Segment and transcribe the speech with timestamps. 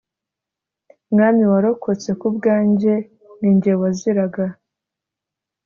[1.11, 2.93] Mwami wakoretse kubwanjye
[3.39, 4.45] ninjye waziraga